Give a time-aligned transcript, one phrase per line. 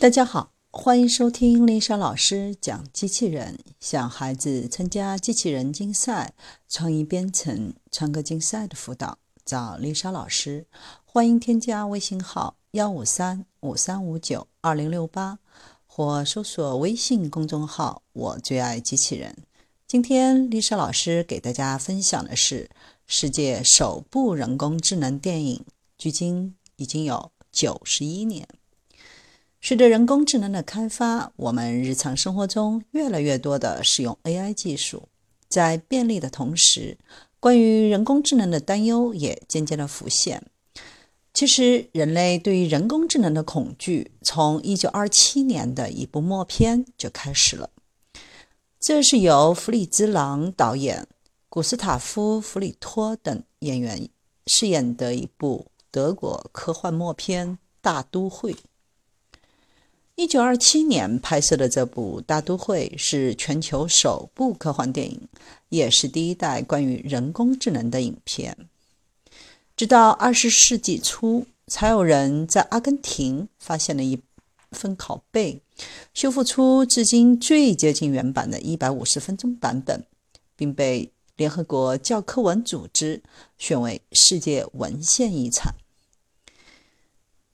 [0.00, 3.58] 大家好，欢迎收听丽莎老师讲机器人。
[3.80, 6.32] 想孩子参加机器人竞赛、
[6.70, 10.66] 创意编程、创客竞赛的辅导，找丽莎老师。
[11.04, 15.38] 欢迎添加微信号幺五三五三五九二零六八，
[15.86, 19.36] 或搜索微信公众号“我最爱机器人”。
[19.86, 22.70] 今天丽莎老师给大家分享的是
[23.06, 25.62] 世界首部人工智能电影，
[25.98, 28.48] 距今已经有九十一年。
[29.62, 35.08] 随着人工智能的开发，我们日常生活中越来越多的使用 AI 技术。
[35.48, 36.96] 在便利的同时，
[37.38, 40.42] 关于人工智能的担忧也渐渐的浮现。
[41.34, 47.70] 其实，人类对于人工智能的恐惧从1927年的一部默片就开始了。
[48.80, 51.06] 这是由弗里兹朗导演、
[51.48, 54.08] 古斯塔夫·弗里托等演员
[54.46, 57.48] 饰演的一部德国科幻默片
[57.82, 58.54] 《大都会》。
[60.20, 65.18] 一九二七年拍摄的这部《大都会》是全球首部科幻电影，
[65.70, 68.54] 也是第一代关于人工智能的影片。
[69.74, 74.20] 直到二十世纪初，才有人在阿根廷发现了一
[74.72, 75.62] 份拷贝，
[76.12, 80.04] 修复出至今最接近原版的一百五十分钟版本，
[80.54, 83.22] 并被联合国教科文组织
[83.56, 85.72] 选为世界文献遗产。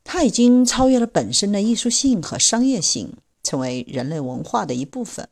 [0.08, 5.28] 它已经超越了本身的艺术性和商业性，成为人类文化的一部分。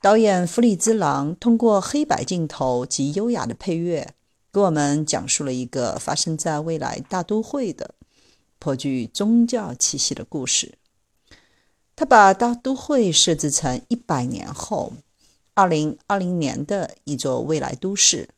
[0.00, 4.14] 导演弗里兹朗通过黑白镜头及优雅的配乐，
[4.52, 7.96] 给我们讲述了一个发生在未来大都会的
[8.60, 10.78] 颇具宗教气息的故事。
[11.96, 14.92] 他把大都会设置成一百年后，
[15.54, 18.30] 二零二零年的一座未来都市。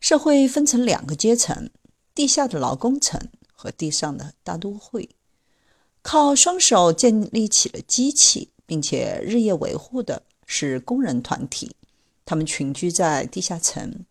[0.00, 1.68] 社会分成两个阶层。
[2.14, 5.08] 地下的劳工层和地上的大都会，
[6.02, 11.76] 靠双手建立起了机器，并且日夜维护的是工人团体。
[12.24, 14.04] 他们群居在地下层，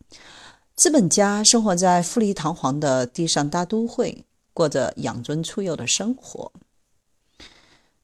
[0.76, 6.52] 资本家生活在富丽堂皇的地上大都会，过着养尊处优的生活。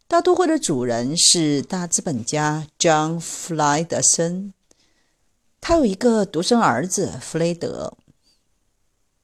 [0.08, 4.54] 大都会的主人是大资本家 John 弗莱德森，
[5.60, 7.98] 他有一个独生儿子弗雷德。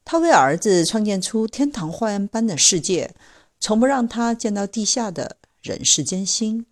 [0.04, 3.14] 他为儿子创建出天堂花园般的世界，
[3.58, 6.66] 从不让他见到地下的人世艰辛。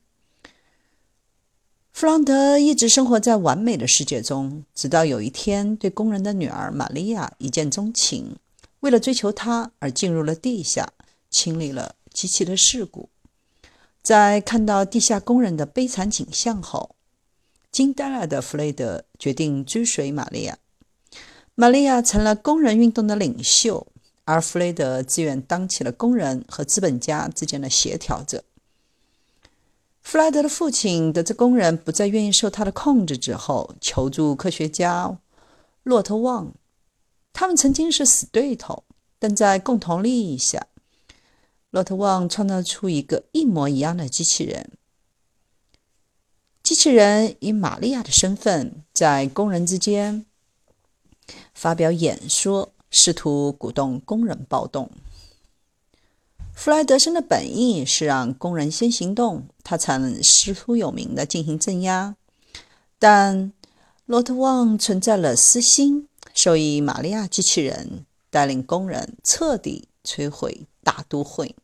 [1.93, 8.37] 弗朗德一直生活在完美的世界中，直到有一天对工人的女儿玛利亚一见钟情，
[8.81, 10.93] 为了追求她而进入了地下，
[11.31, 13.09] 清理了机器的事故。
[14.03, 16.95] 在看到地下工人的悲惨景象后，
[17.71, 20.57] 惊呆了的弗雷德决定追随玛利亚。
[21.61, 23.87] 玛利亚成了工人运动的领袖，
[24.25, 28.43] 而弗雷德自愿当起了工人和资本家之间的协调者。
[30.01, 35.19] 弗莱德的父亲得知工人不再愿意受他的控制之后，求助科学家
[35.83, 36.55] 洛特旺。
[37.35, 38.85] 他们曾经是死对头，
[39.19, 40.67] 但在共同利益下，
[41.69, 44.71] 洛特旺创造出一个一模一样的机器人。
[46.63, 50.25] 机器人以玛利亚的身份在工人之间。
[51.55, 54.91] 发表演说，试图鼓动工人暴动。
[56.53, 62.17] 弗莱德森的本意是让工人先行动，他才能师出有名的进行镇压。
[62.99, 63.53] 但
[64.05, 71.55] 罗特旺存在了私心，授意玛利亚机器人带领工人彻底摧毁大都会。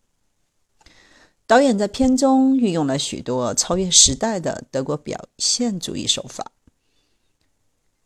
[1.47, 6.53] 导演在片中运用了许多超越时代的德国表现主义手法。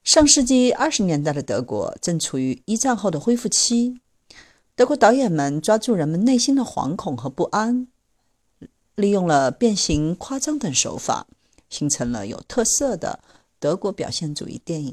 [0.02, 4.00] 上世纪二十年代的德国正处于一战后的恢复期。
[4.74, 7.86] 德国导演们抓住人们内心的惶恐和不安，
[8.94, 11.26] 利用了变形、夸张等手法，
[11.68, 13.20] 形成了有特色的
[13.58, 14.92] 德国表现主义电影。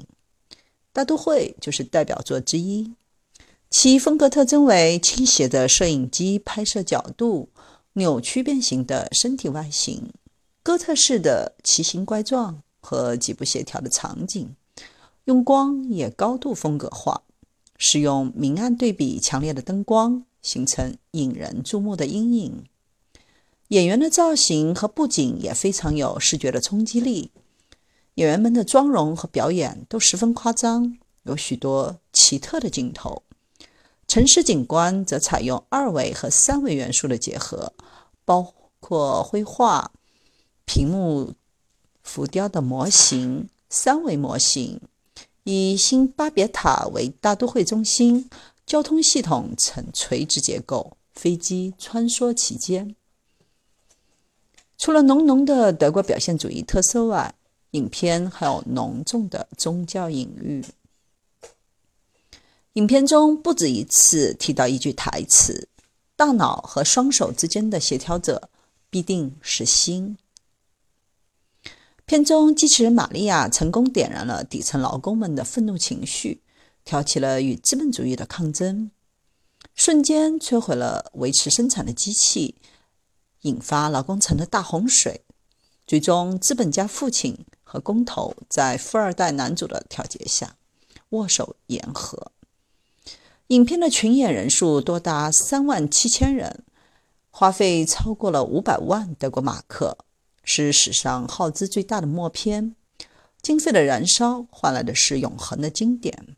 [0.91, 2.94] 《大都会》就是代表作之一。
[3.69, 7.50] 其风格特征为倾斜的摄影机拍摄角度、
[7.94, 10.12] 扭曲变形的身体外形、
[10.62, 14.53] 哥特式的奇形怪状和极不协调的场景。
[15.27, 17.24] 用光也高度风格化，
[17.77, 22.63] 使用明暗对比强烈的灯光，形成引人注目的阴影。
[23.68, 27.31] 演员的造型和布景也非常有视觉的冲击力。
[28.15, 33.24] 演员们的妆容和表演都十分夸张，有许多奇特的镜头。
[34.07, 37.74] 城市景观则采用二维和三维元素的结合，
[38.24, 39.91] 包括绘画、
[40.63, 41.33] 屏幕
[42.01, 44.79] 浮雕的模型、三维模型。
[45.50, 48.30] 以新巴别塔为大都会中心，
[48.66, 52.98] 交通系统呈垂直结构，飞机穿梭其间。
[54.78, 57.34] 除了浓浓的德国表现主义特色外，
[57.72, 60.66] 影片还有浓重的宗教隐喻。
[62.74, 65.70] 影片中不止一次提到一句台词
[66.18, 68.50] ：“大脑和双手之间的协调者
[68.90, 70.18] 必定是心。”
[72.07, 76.42] 片中机器人玛利亚成功点燃了底层劳工们的愤怒情绪，
[76.86, 78.89] 挑起了与资本主义的抗争，
[79.75, 82.56] 瞬间摧毁了维持生产的机器，
[83.42, 85.25] 引发劳工层的大洪水。
[85.86, 90.56] 最终，资本家父亲和工头在富二代男主的调解下
[91.10, 92.31] 握手言和。
[93.48, 96.63] 影片的群演人数多达三万七千人，
[97.30, 99.98] 花费超过了五百万德国马克，
[100.50, 102.74] 是史上耗资最大的默片。
[103.42, 106.36] 经费的燃烧换来的是永恒的经典。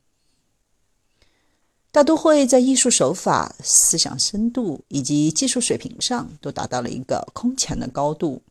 [1.92, 8.42] 大都会在艺术手法、思想深度以及技术水平上都达到了一个空前的高度。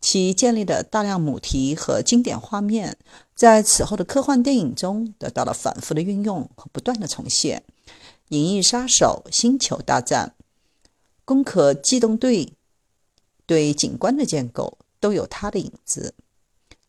[0.00, 2.96] 其建立的大量母题和经典画面，
[3.34, 7.62] 在此后的科幻电影中得到了反复的运用和不断的重现。
[8.28, 10.34] 《银翼杀手》《星球大战》
[11.24, 12.46] 《攻壳机动队》
[13.46, 16.14] 对景观的建构都有他的影子。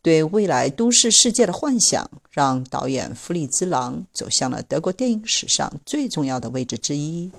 [0.04, 7.31] 对未来都市世界的幻想，让导演弗里兹·朗走向了德国电影史上最重要的位置之一。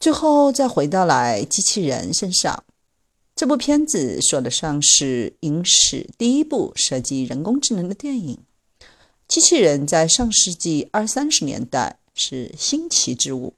[0.00, 2.64] 最后，再回到来机器人身上，
[3.34, 8.38] 这部片子说得上是影史第一部涉及人工智能的电影。
[9.28, 13.54] 机器人在上世纪二三十年代是新奇之物，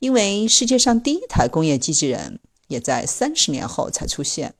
[0.00, 2.40] 因为世界上第一台工业机器人
[2.70, 4.54] 也在三十年后才出现。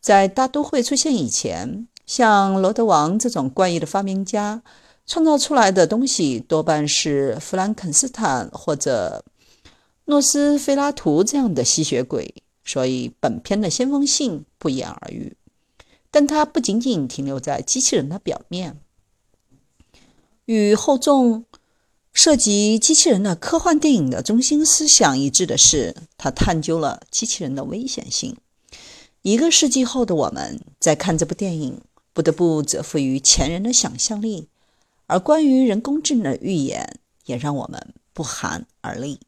[0.00, 4.62] 在大都会出现以前，像罗德王这种怪异的发明家
[5.06, 9.24] 创造出来的东西，多半是弗兰肯斯坦或者
[10.06, 15.36] 诺斯菲拉图这样的吸血鬼，所以本片的先锋性不言而喻。
[16.10, 18.80] 但它不仅仅停留在机器人的表面。
[20.44, 21.44] 与厚重
[22.16, 28.34] 涉及机器人的科幻电影的中心思想一致的是，它探究了机器人的危险性。
[29.20, 31.78] 一个世纪后的我们在看这部电影，
[32.14, 34.48] 不得不折服于前人的想象力，
[35.06, 39.20] 而关于人工智能的预言也让我们不寒而栗。